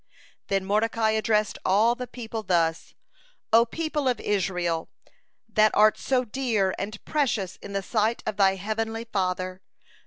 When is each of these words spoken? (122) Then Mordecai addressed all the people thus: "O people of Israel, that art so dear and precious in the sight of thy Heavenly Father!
(122) 0.47 0.47
Then 0.47 0.65
Mordecai 0.67 1.11
addressed 1.11 1.59
all 1.63 1.93
the 1.93 2.07
people 2.07 2.41
thus: 2.41 2.95
"O 3.53 3.67
people 3.67 4.07
of 4.07 4.19
Israel, 4.19 4.89
that 5.47 5.69
art 5.75 5.99
so 5.99 6.25
dear 6.25 6.73
and 6.79 7.05
precious 7.05 7.57
in 7.57 7.73
the 7.73 7.83
sight 7.83 8.23
of 8.25 8.35
thy 8.35 8.55
Heavenly 8.55 9.03
Father! 9.05 9.61